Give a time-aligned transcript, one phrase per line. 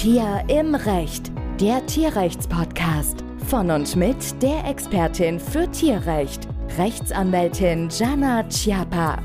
[0.00, 3.16] Tier im Recht, der Tierrechtspodcast
[3.48, 6.46] von und mit der Expertin für Tierrecht,
[6.78, 9.20] Rechtsanwältin Jana Chiappa.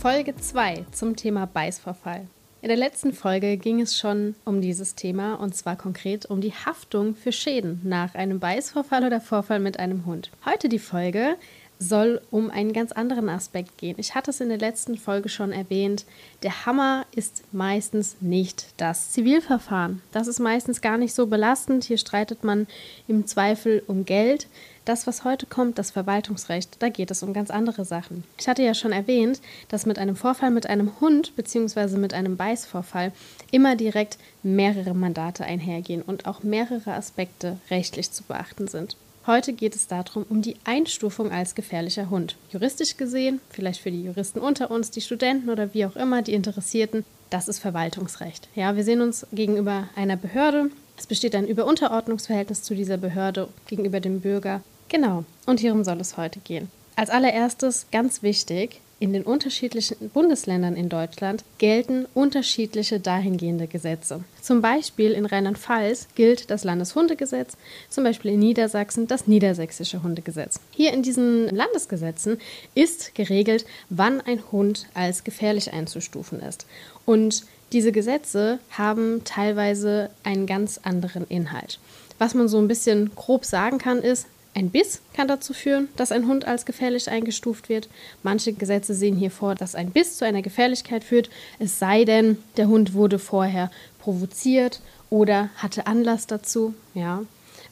[0.00, 2.26] Folge 2 zum Thema Beißvorfall.
[2.62, 6.54] In der letzten Folge ging es schon um dieses Thema und zwar konkret um die
[6.54, 10.30] Haftung für Schäden nach einem Beißvorfall oder Vorfall mit einem Hund.
[10.46, 11.36] Heute die Folge
[11.82, 13.96] soll um einen ganz anderen Aspekt gehen.
[13.98, 16.04] Ich hatte es in der letzten Folge schon erwähnt.
[16.42, 20.00] Der Hammer ist meistens nicht das Zivilverfahren.
[20.12, 21.84] Das ist meistens gar nicht so belastend.
[21.84, 22.66] Hier streitet man
[23.08, 24.46] im Zweifel um Geld.
[24.84, 28.24] Das, was heute kommt, das Verwaltungsrecht, da geht es um ganz andere Sachen.
[28.38, 31.98] Ich hatte ja schon erwähnt, dass mit einem Vorfall mit einem Hund bzw.
[31.98, 33.12] mit einem Beißvorfall
[33.52, 38.96] immer direkt mehrere Mandate einhergehen und auch mehrere Aspekte rechtlich zu beachten sind.
[39.24, 42.34] Heute geht es darum, um die Einstufung als gefährlicher Hund.
[42.50, 46.34] Juristisch gesehen, vielleicht für die Juristen unter uns, die Studenten oder wie auch immer, die
[46.34, 48.48] Interessierten, das ist Verwaltungsrecht.
[48.56, 50.70] Ja, wir sehen uns gegenüber einer Behörde.
[50.98, 54.60] Es besteht ein Überunterordnungsverhältnis zu dieser Behörde gegenüber dem Bürger.
[54.88, 56.68] Genau, und hierum soll es heute gehen.
[56.96, 64.22] Als allererstes ganz wichtig, in den unterschiedlichen Bundesländern in Deutschland gelten unterschiedliche dahingehende Gesetze.
[64.40, 67.56] Zum Beispiel in Rheinland-Pfalz gilt das Landeshundegesetz,
[67.90, 70.60] zum Beispiel in Niedersachsen das Niedersächsische Hundegesetz.
[70.70, 72.38] Hier in diesen Landesgesetzen
[72.76, 76.64] ist geregelt, wann ein Hund als gefährlich einzustufen ist.
[77.04, 81.80] Und diese Gesetze haben teilweise einen ganz anderen Inhalt.
[82.18, 86.12] Was man so ein bisschen grob sagen kann, ist, ein Biss kann dazu führen, dass
[86.12, 87.88] ein Hund als gefährlich eingestuft wird.
[88.22, 92.36] Manche Gesetze sehen hier vor, dass ein Biss zu einer Gefährlichkeit führt, es sei denn,
[92.56, 96.74] der Hund wurde vorher provoziert oder hatte Anlass dazu.
[96.94, 97.22] Ja.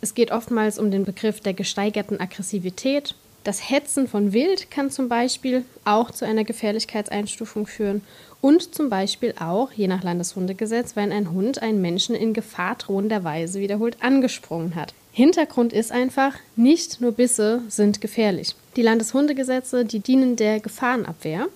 [0.01, 3.15] Es geht oftmals um den Begriff der gesteigerten Aggressivität.
[3.45, 8.03] Das Hetzen von Wild kann zum Beispiel auch zu einer Gefährlichkeitseinstufung führen
[8.41, 13.25] und zum Beispiel auch, je nach Landeshundegesetz, wenn ein Hund einen Menschen in Gefahr drohender
[13.25, 14.95] Weise wiederholt angesprungen hat.
[15.13, 18.55] Hintergrund ist einfach, nicht nur Bisse sind gefährlich.
[18.77, 21.49] Die Landeshundegesetze, die dienen der Gefahrenabwehr.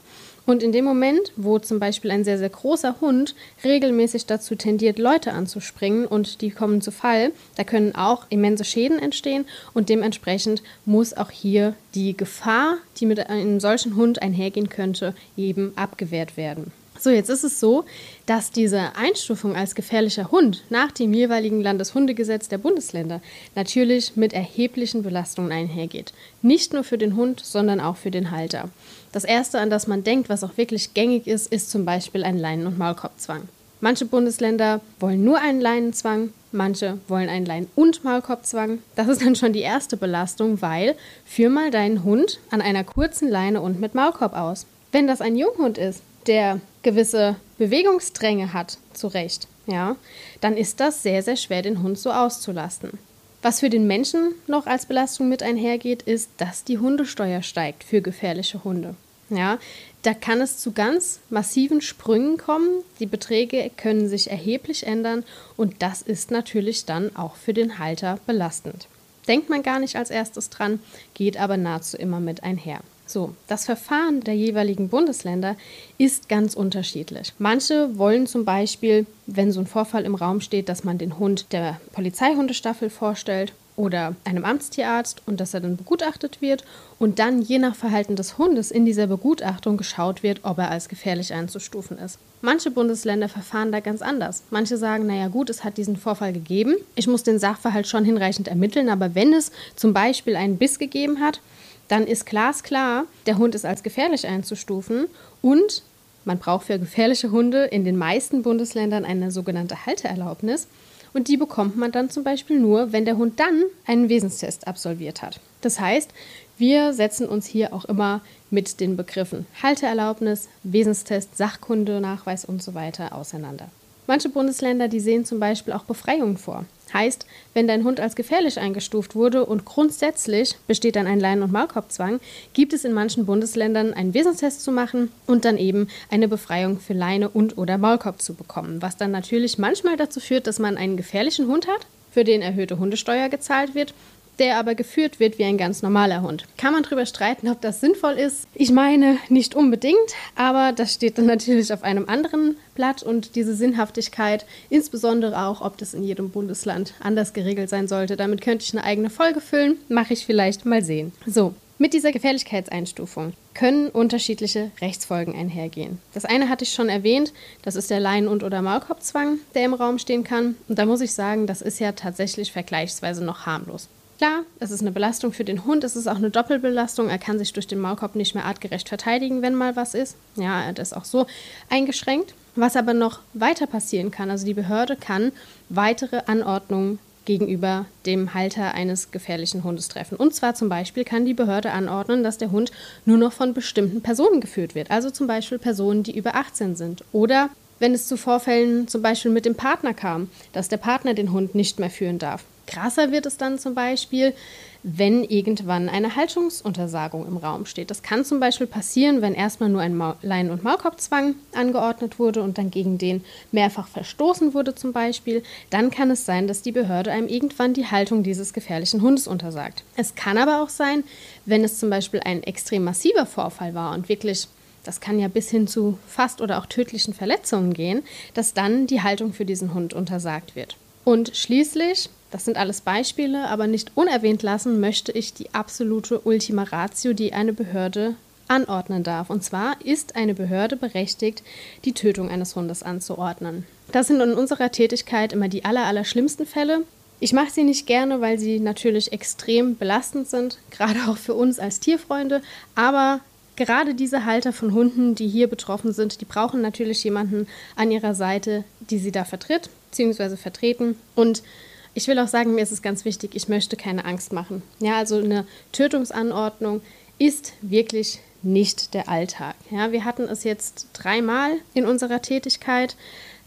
[0.47, 4.99] Und in dem Moment, wo zum Beispiel ein sehr, sehr großer Hund regelmäßig dazu tendiert,
[4.99, 10.63] Leute anzuspringen und die kommen zu Fall, da können auch immense Schäden entstehen und dementsprechend
[10.85, 16.73] muss auch hier die Gefahr, die mit einem solchen Hund einhergehen könnte, eben abgewehrt werden.
[16.99, 17.85] So, jetzt ist es so,
[18.27, 23.21] dass diese Einstufung als gefährlicher Hund nach dem jeweiligen Landeshundegesetz der Bundesländer
[23.55, 26.13] natürlich mit erheblichen Belastungen einhergeht.
[26.41, 28.71] Nicht nur für den Hund, sondern auch für den Halter.
[29.13, 32.39] Das Erste, an das man denkt, was auch wirklich gängig ist, ist zum Beispiel ein
[32.39, 33.49] Leinen- und Maulkorbzwang.
[33.81, 38.79] Manche Bundesländer wollen nur einen Leinenzwang, manche wollen einen Leinen- und Maulkorbzwang.
[38.97, 40.95] Das ist dann schon die erste Belastung, weil
[41.27, 44.65] führ mal deinen Hund an einer kurzen Leine und mit Maulkorb aus.
[44.91, 49.97] Wenn das ein Junghund ist, der gewisse Bewegungsdränge hat, zu Recht, ja,
[50.41, 52.99] dann ist das sehr, sehr schwer, den Hund so auszulasten.
[53.43, 58.01] Was für den Menschen noch als Belastung mit einhergeht, ist, dass die Hundesteuer steigt für
[58.01, 58.95] gefährliche Hunde.
[59.31, 59.59] Ja,
[60.03, 62.83] da kann es zu ganz massiven Sprüngen kommen.
[63.01, 65.25] Die Beträge können sich erheblich ändern
[65.57, 68.87] und das ist natürlich dann auch für den Halter belastend.
[69.29, 70.81] Denkt man gar nicht als erstes dran,
[71.15, 72.81] geht aber nahezu immer mit einher.
[73.07, 75.57] So, das Verfahren der jeweiligen Bundesländer
[75.99, 77.35] ist ganz unterschiedlich.
[77.39, 81.53] Manche wollen zum Beispiel, wenn so ein Vorfall im Raum steht, dass man den Hund
[81.53, 86.65] der Polizeihundestaffel vorstellt oder einem Amtstierarzt und dass er dann begutachtet wird
[86.99, 90.89] und dann je nach Verhalten des Hundes in dieser Begutachtung geschaut wird, ob er als
[90.89, 92.19] gefährlich einzustufen ist.
[92.41, 94.43] Manche Bundesländer verfahren da ganz anders.
[94.51, 98.49] Manche sagen, naja gut, es hat diesen Vorfall gegeben, ich muss den Sachverhalt schon hinreichend
[98.49, 101.41] ermitteln, aber wenn es zum Beispiel einen Biss gegeben hat,
[101.89, 105.07] dann ist glasklar, der Hund ist als gefährlich einzustufen
[105.43, 105.83] und
[106.25, 110.69] man braucht für gefährliche Hunde in den meisten Bundesländern eine sogenannte Halteerlaubnis.
[111.13, 115.23] Und die bekommt man dann zum Beispiel nur, wenn der Hund dann einen Wesenstest absolviert
[115.23, 115.39] hat.
[115.61, 116.11] Das heißt,
[116.59, 118.21] wir setzen uns hier auch immer
[118.51, 123.69] mit den Begriffen Halteerlaubnis, Wesenstest, Sachkunde, Nachweis und so weiter auseinander.
[124.07, 126.65] Manche Bundesländer, die sehen zum Beispiel auch Befreiungen vor.
[126.95, 131.53] Heißt, wenn dein Hund als gefährlich eingestuft wurde und grundsätzlich besteht dann ein Leinen- und
[131.53, 132.21] Maulkorbzwang,
[132.53, 136.95] gibt es in manchen Bundesländern einen Wesenstest zu machen und dann eben eine Befreiung für
[136.95, 140.97] Leine und oder Maulkorb zu bekommen, was dann natürlich manchmal dazu führt, dass man einen
[140.97, 143.93] gefährlichen Hund hat, für den erhöhte Hundesteuer gezahlt wird
[144.39, 146.45] der aber geführt wird wie ein ganz normaler Hund.
[146.57, 148.47] Kann man darüber streiten, ob das sinnvoll ist?
[148.55, 149.97] Ich meine, nicht unbedingt,
[150.35, 155.79] aber das steht dann natürlich auf einem anderen Blatt und diese Sinnhaftigkeit, insbesondere auch, ob
[155.79, 158.17] das in jedem Bundesland anders geregelt sein sollte.
[158.17, 161.13] Damit könnte ich eine eigene Folge füllen, mache ich vielleicht mal sehen.
[161.27, 165.99] So, Mit dieser Gefährlichkeitseinstufung können unterschiedliche Rechtsfolgen einhergehen.
[166.13, 167.33] Das eine hatte ich schon erwähnt,
[167.63, 170.55] das ist der Leinen- und oder Maulkorbzwang, der im Raum stehen kann.
[170.69, 173.89] Und da muss ich sagen, das ist ja tatsächlich vergleichsweise noch harmlos.
[174.19, 177.09] Klar, es ist eine Belastung für den Hund, es ist auch eine Doppelbelastung.
[177.09, 180.17] Er kann sich durch den Maulkorb nicht mehr artgerecht verteidigen, wenn mal was ist.
[180.37, 181.27] Ja, er ist auch so
[181.69, 182.35] eingeschränkt.
[182.57, 185.33] Was aber noch weiter passieren kann, also die Behörde kann
[185.69, 190.17] weitere Anordnungen gegenüber dem Halter eines gefährlichen Hundes treffen.
[190.17, 192.71] Und zwar zum Beispiel kann die Behörde anordnen, dass der Hund
[193.07, 194.93] nur noch von bestimmten Personen geführt wird.
[194.93, 197.03] Also zum Beispiel Personen, die über 18 sind.
[197.13, 197.51] Oder
[197.81, 201.55] wenn es zu Vorfällen zum Beispiel mit dem Partner kam, dass der Partner den Hund
[201.57, 202.45] nicht mehr führen darf.
[202.67, 204.35] Krasser wird es dann zum Beispiel,
[204.83, 207.91] wenn irgendwann eine Haltungsuntersagung im Raum steht.
[207.91, 212.59] Das kann zum Beispiel passieren, wenn erstmal nur ein Leinen- und Maulkorbzwang angeordnet wurde und
[212.59, 215.43] dann gegen den mehrfach verstoßen wurde zum Beispiel.
[215.71, 219.85] Dann kann es sein, dass die Behörde einem irgendwann die Haltung dieses gefährlichen Hundes untersagt.
[219.97, 221.03] Es kann aber auch sein,
[221.47, 224.49] wenn es zum Beispiel ein extrem massiver Vorfall war und wirklich
[224.85, 228.03] das kann ja bis hin zu fast oder auch tödlichen Verletzungen gehen,
[228.35, 230.77] dass dann die Haltung für diesen Hund untersagt wird.
[231.05, 236.65] Und schließlich das sind alles Beispiele, aber nicht unerwähnt lassen möchte ich die absolute Ultima
[236.65, 238.17] Ratio, die eine Behörde
[238.49, 239.31] anordnen darf.
[239.31, 241.45] Und zwar ist eine Behörde berechtigt,
[241.85, 243.65] die Tötung eines Hundes anzuordnen.
[243.93, 246.81] Das sind in unserer Tätigkeit immer die aller, aller schlimmsten Fälle.
[247.21, 251.61] Ich mache sie nicht gerne, weil sie natürlich extrem belastend sind, gerade auch für uns
[251.61, 252.43] als Tierfreunde.
[252.75, 253.21] Aber
[253.55, 257.47] gerade diese Halter von Hunden, die hier betroffen sind, die brauchen natürlich jemanden
[257.77, 260.35] an ihrer Seite, die sie da vertritt bzw.
[260.35, 260.97] vertreten.
[261.15, 261.45] Und
[261.95, 264.63] ich will auch sagen, mir ist es ganz wichtig, ich möchte keine Angst machen.
[264.81, 266.83] Ja, also eine Tötungsanordnung
[267.19, 269.55] ist wirklich nicht der Alltag.
[269.71, 272.97] Ja, wir hatten es jetzt dreimal in unserer Tätigkeit,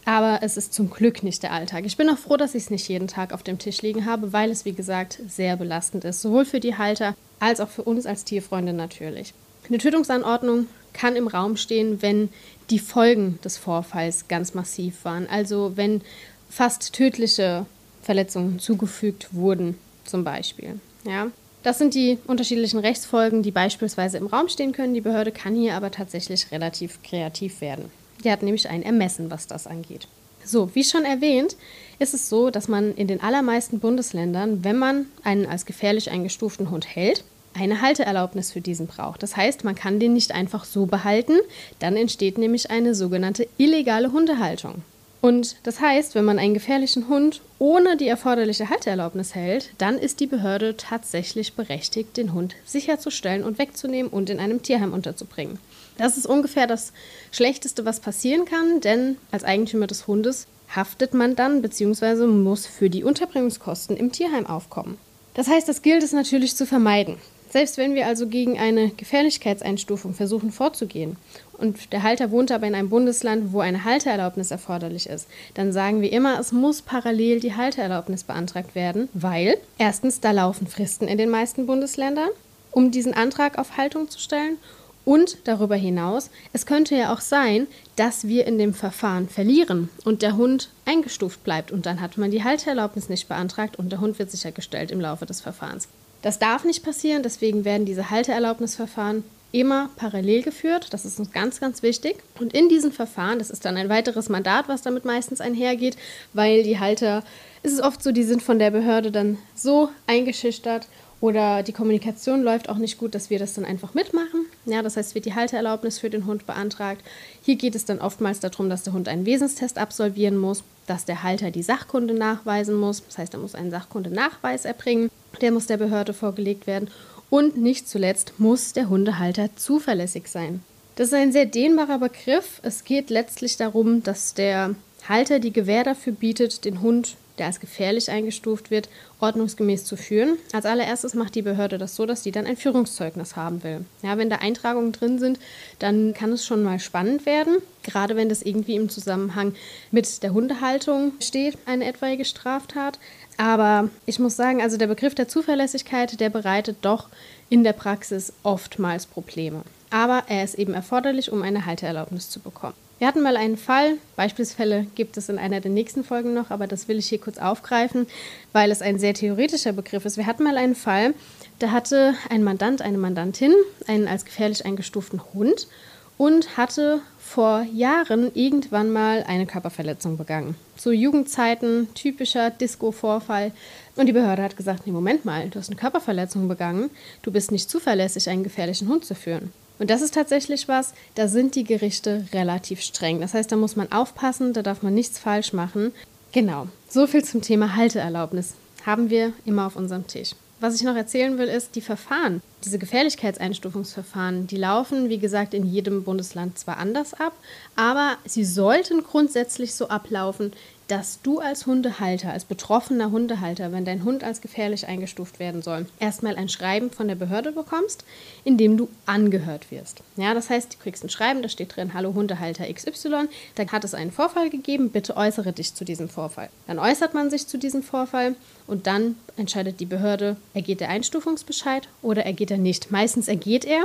[0.04, 1.84] aber es ist zum Glück nicht der Alltag.
[1.84, 4.32] Ich bin auch froh, dass ich es nicht jeden Tag auf dem Tisch liegen habe,
[4.32, 8.06] weil es, wie gesagt, sehr belastend ist, sowohl für die Halter als auch für uns
[8.06, 9.34] als Tierfreunde natürlich.
[9.68, 12.30] Eine Tötungsanordnung kann im Raum stehen, wenn
[12.70, 15.28] die Folgen des Vorfalls ganz massiv waren.
[15.28, 16.00] Also wenn
[16.48, 17.66] fast tödliche
[18.08, 19.76] Verletzungen zugefügt wurden,
[20.06, 20.80] zum Beispiel.
[21.06, 21.26] Ja.
[21.62, 24.94] Das sind die unterschiedlichen Rechtsfolgen, die beispielsweise im Raum stehen können.
[24.94, 27.90] Die Behörde kann hier aber tatsächlich relativ kreativ werden.
[28.24, 30.08] Die hat nämlich ein Ermessen, was das angeht.
[30.42, 31.54] So, wie schon erwähnt,
[31.98, 36.70] ist es so, dass man in den allermeisten Bundesländern, wenn man einen als gefährlich eingestuften
[36.70, 39.22] Hund hält, eine Halteerlaubnis für diesen braucht.
[39.22, 41.36] Das heißt, man kann den nicht einfach so behalten,
[41.78, 44.82] dann entsteht nämlich eine sogenannte illegale Hundehaltung.
[45.20, 50.20] Und das heißt, wenn man einen gefährlichen Hund ohne die erforderliche Halteerlaubnis hält, dann ist
[50.20, 55.58] die Behörde tatsächlich berechtigt, den Hund sicherzustellen und wegzunehmen und in einem Tierheim unterzubringen.
[55.96, 56.92] Das ist ungefähr das
[57.32, 62.26] Schlechteste, was passieren kann, denn als Eigentümer des Hundes haftet man dann bzw.
[62.26, 64.98] muss für die Unterbringungskosten im Tierheim aufkommen.
[65.34, 67.16] Das heißt, das gilt es natürlich zu vermeiden.
[67.50, 71.16] Selbst wenn wir also gegen eine Gefährlichkeitseinstufung versuchen vorzugehen
[71.58, 76.00] und der Halter wohnt aber in einem Bundesland, wo eine Halteerlaubnis erforderlich ist, dann sagen
[76.00, 81.18] wir immer, es muss parallel die Halteerlaubnis beantragt werden, weil erstens da laufen Fristen in
[81.18, 82.30] den meisten Bundesländern,
[82.70, 84.56] um diesen Antrag auf Haltung zu stellen
[85.04, 87.66] und darüber hinaus, es könnte ja auch sein,
[87.96, 92.30] dass wir in dem Verfahren verlieren und der Hund eingestuft bleibt und dann hat man
[92.30, 95.88] die Halteerlaubnis nicht beantragt und der Hund wird sichergestellt im Laufe des Verfahrens.
[96.20, 100.88] Das darf nicht passieren, deswegen werden diese Halteerlaubnisverfahren immer parallel geführt.
[100.92, 102.16] Das ist uns ganz, ganz wichtig.
[102.38, 105.96] Und in diesen Verfahren, das ist dann ein weiteres Mandat, was damit meistens einhergeht,
[106.32, 107.24] weil die Halter,
[107.62, 110.86] es ist oft so, die sind von der Behörde dann so eingeschüchtert
[111.20, 114.46] oder die Kommunikation läuft auch nicht gut, dass wir das dann einfach mitmachen.
[114.66, 117.02] Ja, das heißt, wird die Halteerlaubnis für den Hund beantragt.
[117.42, 121.24] Hier geht es dann oftmals darum, dass der Hund einen Wesenstest absolvieren muss, dass der
[121.24, 123.04] Halter die Sachkunde nachweisen muss.
[123.04, 125.10] Das heißt, er muss einen Sachkundenachweis erbringen.
[125.40, 126.88] Der muss der Behörde vorgelegt werden.
[127.30, 130.62] Und nicht zuletzt muss der Hundehalter zuverlässig sein.
[130.96, 132.60] Das ist ein sehr dehnbarer Begriff.
[132.62, 134.74] Es geht letztlich darum, dass der
[135.08, 138.88] Halter die Gewähr dafür bietet, den Hund der als gefährlich eingestuft wird,
[139.20, 140.36] ordnungsgemäß zu führen.
[140.52, 143.84] Als allererstes macht die Behörde das so, dass die dann ein Führungszeugnis haben will.
[144.02, 145.38] Ja, wenn da Eintragungen drin sind,
[145.78, 149.54] dann kann es schon mal spannend werden, gerade wenn das irgendwie im Zusammenhang
[149.90, 152.98] mit der Hundehaltung steht, eine etwaige Straftat.
[153.36, 157.08] Aber ich muss sagen, also der Begriff der Zuverlässigkeit, der bereitet doch
[157.48, 159.62] in der Praxis oftmals Probleme.
[159.90, 162.87] Aber er ist eben erforderlich, um eine Halteerlaubnis zu bekommen.
[162.98, 166.66] Wir hatten mal einen Fall, Beispielsfälle gibt es in einer der nächsten Folgen noch, aber
[166.66, 168.08] das will ich hier kurz aufgreifen,
[168.52, 170.16] weil es ein sehr theoretischer Begriff ist.
[170.16, 171.14] Wir hatten mal einen Fall,
[171.60, 173.54] da hatte ein Mandant, eine Mandantin
[173.86, 175.68] einen als gefährlich eingestuften Hund
[176.16, 180.56] und hatte vor Jahren irgendwann mal eine Körperverletzung begangen.
[180.76, 183.52] Zu Jugendzeiten, typischer Disco-Vorfall.
[183.94, 186.90] Und die Behörde hat gesagt, nee, Moment mal, du hast eine Körperverletzung begangen,
[187.22, 189.52] du bist nicht zuverlässig, einen gefährlichen Hund zu führen.
[189.78, 193.20] Und das ist tatsächlich was, da sind die Gerichte relativ streng.
[193.20, 195.92] Das heißt, da muss man aufpassen, da darf man nichts falsch machen.
[196.32, 198.54] Genau, so viel zum Thema Halteerlaubnis
[198.84, 200.30] haben wir immer auf unserem Tisch.
[200.60, 202.42] Was ich noch erzählen will, ist die Verfahren.
[202.64, 207.32] Diese Gefährlichkeitseinstufungsverfahren, die laufen, wie gesagt, in jedem Bundesland zwar anders ab,
[207.76, 210.52] aber sie sollten grundsätzlich so ablaufen,
[210.88, 215.86] dass du als Hundehalter, als betroffener Hundehalter, wenn dein Hund als gefährlich eingestuft werden soll,
[216.00, 218.04] erstmal ein Schreiben von der Behörde bekommst,
[218.42, 220.02] in dem du angehört wirst.
[220.16, 223.84] Ja, das heißt, du kriegst ein Schreiben, da steht drin, hallo Hundehalter XY, da hat
[223.84, 226.48] es einen Vorfall gegeben, bitte äußere dich zu diesem Vorfall.
[226.66, 228.34] Dann äußert man sich zu diesem Vorfall
[228.66, 232.90] und dann entscheidet die Behörde, ergeht der Einstufungsbescheid oder ergeht er nicht.
[232.90, 233.84] Meistens ergeht er.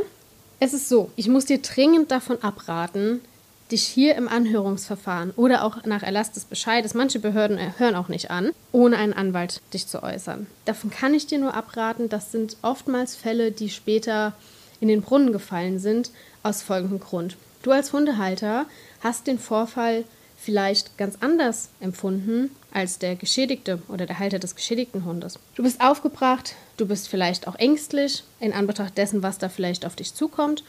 [0.60, 3.20] Es ist so, ich muss dir dringend davon abraten,
[3.74, 8.30] dich hier im Anhörungsverfahren oder auch nach Erlass des Bescheides, manche Behörden hören auch nicht
[8.30, 10.48] an, ohne einen Anwalt dich zu äußern.
[10.66, 14.34] Davon kann ich dir nur abraten, das sind oftmals Fälle, die später
[14.80, 16.12] in den Brunnen gefallen sind,
[16.44, 17.36] aus folgendem Grund.
[17.64, 18.68] Du als Hundehalter
[19.02, 20.04] hast den Vorfall
[20.38, 25.40] vielleicht ganz anders empfunden als der Geschädigte oder der Halter des geschädigten Hundes.
[25.56, 29.96] Du bist aufgebracht, du bist vielleicht auch ängstlich in Anbetracht dessen, was da vielleicht auf
[29.96, 30.64] dich zukommt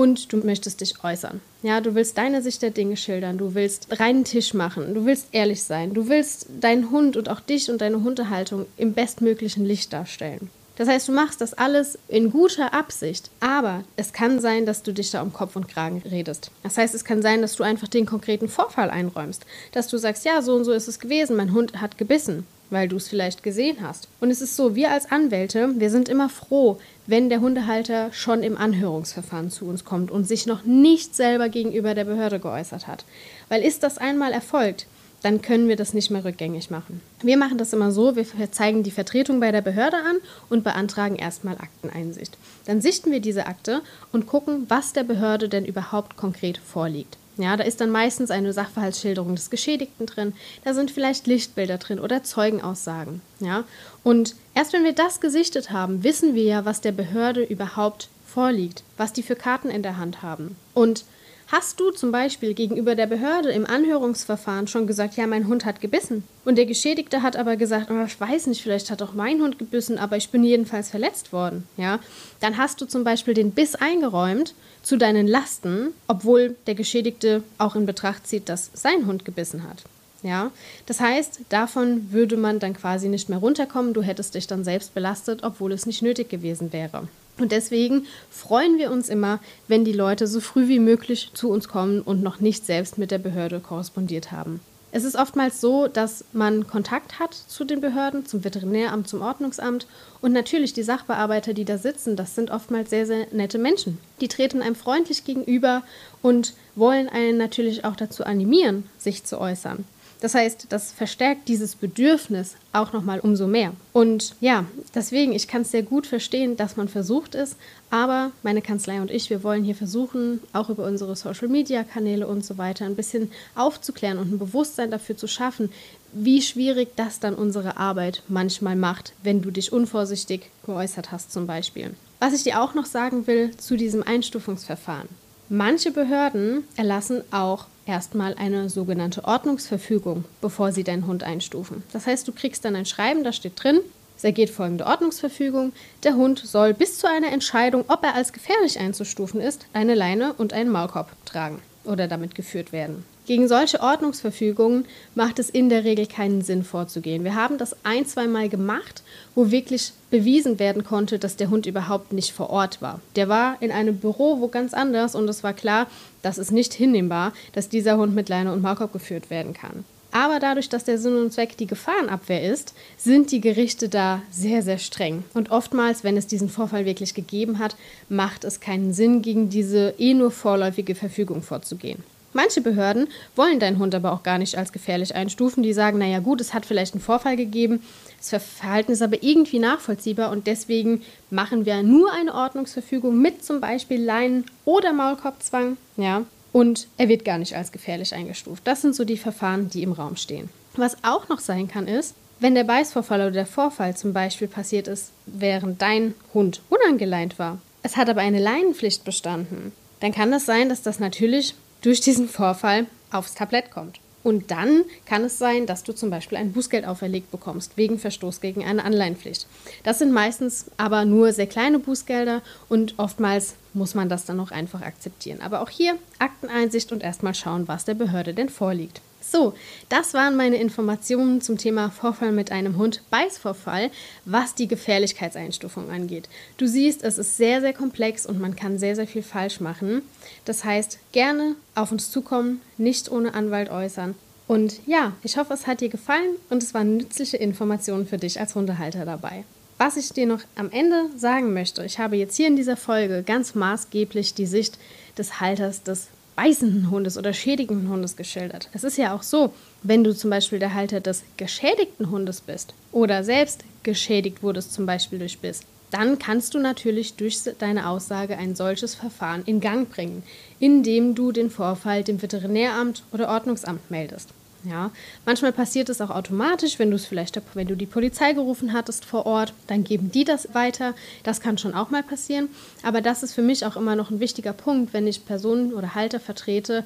[0.00, 1.42] und du möchtest dich äußern.
[1.62, 5.26] Ja, du willst deine Sicht der Dinge schildern, du willst reinen Tisch machen, du willst
[5.32, 9.92] ehrlich sein, du willst deinen Hund und auch dich und deine Hundehaltung im bestmöglichen Licht
[9.92, 10.48] darstellen.
[10.80, 14.94] Das heißt, du machst das alles in guter Absicht, aber es kann sein, dass du
[14.94, 16.50] dich da um Kopf und Kragen redest.
[16.62, 20.24] Das heißt, es kann sein, dass du einfach den konkreten Vorfall einräumst, dass du sagst,
[20.24, 23.42] ja, so und so ist es gewesen, mein Hund hat gebissen weil du es vielleicht
[23.42, 24.06] gesehen hast.
[24.20, 28.44] Und es ist so, wir als Anwälte, wir sind immer froh, wenn der Hundehalter schon
[28.44, 33.04] im Anhörungsverfahren zu uns kommt und sich noch nicht selber gegenüber der Behörde geäußert hat.
[33.48, 34.86] Weil ist das einmal erfolgt,
[35.22, 37.00] dann können wir das nicht mehr rückgängig machen.
[37.22, 40.16] Wir machen das immer so, wir zeigen die Vertretung bei der Behörde an
[40.48, 42.36] und beantragen erstmal Akteneinsicht.
[42.66, 47.16] Dann sichten wir diese Akte und gucken, was der Behörde denn überhaupt konkret vorliegt.
[47.36, 51.98] Ja, da ist dann meistens eine Sachverhaltsschilderung des Geschädigten drin, da sind vielleicht Lichtbilder drin
[51.98, 53.22] oder Zeugenaussagen.
[53.40, 53.64] Ja,
[54.04, 58.82] und erst wenn wir das gesichtet haben, wissen wir ja, was der Behörde überhaupt vorliegt,
[58.98, 60.56] was die für Karten in der Hand haben.
[60.74, 61.04] Und
[61.52, 65.80] Hast du zum Beispiel gegenüber der Behörde im Anhörungsverfahren schon gesagt, ja, mein Hund hat
[65.80, 66.22] gebissen?
[66.44, 69.58] Und der Geschädigte hat aber gesagt, oh, ich weiß nicht, vielleicht hat auch mein Hund
[69.58, 71.66] gebissen, aber ich bin jedenfalls verletzt worden.
[71.76, 71.98] Ja,
[72.38, 74.54] dann hast du zum Beispiel den Biss eingeräumt
[74.84, 79.82] zu deinen Lasten, obwohl der Geschädigte auch in Betracht zieht, dass sein Hund gebissen hat.
[80.22, 80.50] Ja,
[80.86, 83.94] das heißt, davon würde man dann quasi nicht mehr runterkommen.
[83.94, 87.08] Du hättest dich dann selbst belastet, obwohl es nicht nötig gewesen wäre.
[87.38, 91.68] Und deswegen freuen wir uns immer, wenn die Leute so früh wie möglich zu uns
[91.68, 94.60] kommen und noch nicht selbst mit der Behörde korrespondiert haben.
[94.92, 99.86] Es ist oftmals so, dass man Kontakt hat zu den Behörden, zum Veterinäramt, zum Ordnungsamt
[100.20, 103.98] und natürlich die Sachbearbeiter, die da sitzen, das sind oftmals sehr, sehr nette Menschen.
[104.20, 105.82] Die treten einem freundlich gegenüber
[106.22, 109.84] und wollen einen natürlich auch dazu animieren, sich zu äußern.
[110.20, 113.72] Das heißt, das verstärkt dieses Bedürfnis auch nochmal umso mehr.
[113.92, 117.56] Und ja, deswegen, ich kann es sehr gut verstehen, dass man versucht ist,
[117.88, 122.58] aber meine Kanzlei und ich, wir wollen hier versuchen, auch über unsere Social-Media-Kanäle und so
[122.58, 125.72] weiter ein bisschen aufzuklären und ein Bewusstsein dafür zu schaffen,
[126.12, 131.46] wie schwierig das dann unsere Arbeit manchmal macht, wenn du dich unvorsichtig geäußert hast zum
[131.46, 131.94] Beispiel.
[132.18, 135.08] Was ich dir auch noch sagen will zu diesem Einstufungsverfahren.
[135.52, 141.82] Manche Behörden erlassen auch erstmal eine sogenannte Ordnungsverfügung, bevor sie deinen Hund einstufen.
[141.92, 143.80] Das heißt, du kriegst dann ein Schreiben, da steht drin,
[144.16, 145.72] es ergeht folgende Ordnungsverfügung.
[146.04, 150.34] Der Hund soll bis zu einer Entscheidung, ob er als gefährlich einzustufen ist, eine Leine
[150.34, 153.04] und einen Maulkorb tragen oder damit geführt werden.
[153.30, 157.22] Gegen solche Ordnungsverfügungen macht es in der Regel keinen Sinn vorzugehen.
[157.22, 159.04] Wir haben das ein, zweimal gemacht,
[159.36, 163.00] wo wirklich bewiesen werden konnte, dass der Hund überhaupt nicht vor Ort war.
[163.14, 165.86] Der war in einem Büro wo ganz anders und es war klar,
[166.22, 169.84] das ist nicht hinnehmbar, dass dieser Hund mit Leine und Maulkorb geführt werden kann.
[170.10, 174.62] Aber dadurch, dass der Sinn und Zweck die Gefahrenabwehr ist, sind die Gerichte da sehr,
[174.62, 175.22] sehr streng.
[175.34, 177.76] Und oftmals, wenn es diesen Vorfall wirklich gegeben hat,
[178.08, 182.02] macht es keinen Sinn, gegen diese eh nur vorläufige Verfügung vorzugehen.
[182.32, 185.62] Manche Behörden wollen deinen Hund aber auch gar nicht als gefährlich einstufen.
[185.62, 187.82] Die sagen, naja gut, es hat vielleicht einen Vorfall gegeben,
[188.18, 193.60] das Verhalten ist aber irgendwie nachvollziehbar und deswegen machen wir nur eine Ordnungsverfügung mit zum
[193.60, 195.76] Beispiel Leinen oder Maulkorbzwang.
[195.96, 198.62] Ja, und er wird gar nicht als gefährlich eingestuft.
[198.66, 200.50] Das sind so die Verfahren, die im Raum stehen.
[200.76, 204.88] Was auch noch sein kann, ist, wenn der Beißvorfall oder der Vorfall zum Beispiel passiert
[204.88, 207.58] ist, während dein Hund unangeleint war.
[207.82, 212.28] Es hat aber eine Leinenpflicht bestanden dann kann es sein, dass das natürlich durch diesen
[212.28, 214.00] Vorfall aufs Tablett kommt.
[214.22, 218.42] Und dann kann es sein, dass du zum Beispiel ein Bußgeld auferlegt bekommst wegen Verstoß
[218.42, 219.46] gegen eine Anleihenpflicht.
[219.82, 224.50] Das sind meistens aber nur sehr kleine Bußgelder und oftmals muss man das dann auch
[224.50, 225.40] einfach akzeptieren.
[225.40, 229.00] Aber auch hier Akteneinsicht und erstmal schauen, was der Behörde denn vorliegt.
[229.20, 229.54] So,
[229.88, 233.90] das waren meine Informationen zum Thema Vorfall mit einem Hund, Beißvorfall,
[234.24, 236.28] was die Gefährlichkeitseinstufung angeht.
[236.56, 240.02] Du siehst, es ist sehr, sehr komplex und man kann sehr, sehr viel falsch machen.
[240.44, 244.14] Das heißt, gerne auf uns zukommen, nicht ohne Anwalt äußern.
[244.48, 248.40] Und ja, ich hoffe, es hat dir gefallen und es waren nützliche Informationen für dich
[248.40, 249.44] als Hundehalter dabei.
[249.78, 253.22] Was ich dir noch am Ende sagen möchte, ich habe jetzt hier in dieser Folge
[253.22, 254.76] ganz maßgeblich die Sicht
[255.16, 256.08] des Halters des
[256.40, 258.70] beißenden Hundes oder schädigenden Hundes geschildert.
[258.72, 262.72] Es ist ja auch so, wenn du zum Beispiel der Halter des geschädigten Hundes bist
[262.92, 268.38] oder selbst geschädigt wurdest, zum Beispiel durch Biss, dann kannst du natürlich durch deine Aussage
[268.38, 270.22] ein solches Verfahren in Gang bringen,
[270.58, 274.30] indem du den Vorfall dem Veterinäramt oder Ordnungsamt meldest.
[274.64, 274.90] Ja,
[275.24, 279.06] manchmal passiert es auch automatisch, wenn du es vielleicht, wenn du die Polizei gerufen hattest
[279.06, 280.94] vor Ort, dann geben die das weiter.
[281.22, 282.48] Das kann schon auch mal passieren.
[282.82, 285.94] Aber das ist für mich auch immer noch ein wichtiger Punkt, wenn ich Personen oder
[285.94, 286.84] Halter vertrete,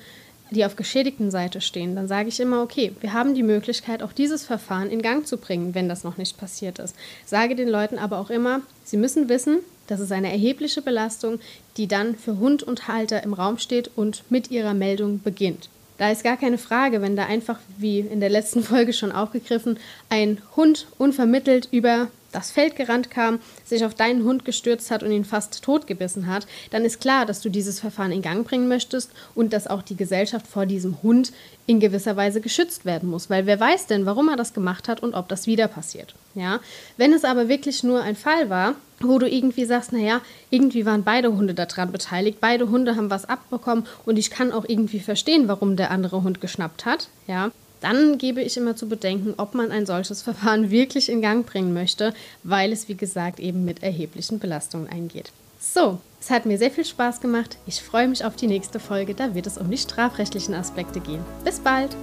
[0.51, 1.97] die auf geschädigten Seite stehen.
[1.97, 5.37] Dann sage ich immer, okay, wir haben die Möglichkeit, auch dieses Verfahren in Gang zu
[5.37, 6.95] bringen, wenn das noch nicht passiert ist.
[7.25, 11.41] Sage den Leuten aber auch immer, sie müssen wissen, das ist eine erhebliche Belastung,
[11.77, 15.69] die dann für Hund und Halter im Raum steht und mit ihrer Meldung beginnt.
[15.97, 19.79] Da ist gar keine Frage, wenn da einfach, wie in der letzten Folge schon aufgegriffen,
[20.09, 25.13] ein Hund unvermittelt über das Feld gerannt kam, sich auf deinen Hund gestürzt hat und
[25.13, 29.11] ihn fast totgebissen hat, dann ist klar, dass du dieses Verfahren in Gang bringen möchtest
[29.35, 31.33] und dass auch die Gesellschaft vor diesem Hund
[31.67, 35.03] in gewisser Weise geschützt werden muss, weil wer weiß denn, warum er das gemacht hat
[35.03, 36.15] und ob das wieder passiert.
[36.35, 36.61] Ja,
[36.97, 41.05] wenn es aber wirklich nur ein Fall war, wo du irgendwie sagst, naja, irgendwie waren
[41.05, 45.49] beide Hunde daran beteiligt, beide Hunde haben was abbekommen und ich kann auch irgendwie verstehen,
[45.49, 47.51] warum der andere Hund geschnappt hat, ja,
[47.85, 51.75] dann gebe ich immer zu bedenken, ob man ein solches Verfahren wirklich in Gang bringen
[51.75, 55.31] möchte, weil es, wie gesagt, eben mit erheblichen Belastungen eingeht.
[55.61, 57.59] So, es hat mir sehr viel Spaß gemacht.
[57.67, 61.25] Ich freue mich auf die nächste Folge, da wird es um die strafrechtlichen Aspekte gehen.
[61.45, 61.95] Bis bald!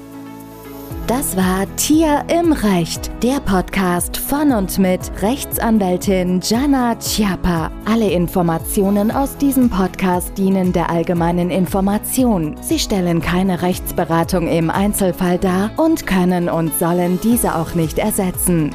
[1.11, 7.69] Das war Tier im Recht, der Podcast von und mit Rechtsanwältin Jana Chiappa.
[7.83, 12.55] Alle Informationen aus diesem Podcast dienen der allgemeinen Information.
[12.61, 18.73] Sie stellen keine Rechtsberatung im Einzelfall dar und können und sollen diese auch nicht ersetzen.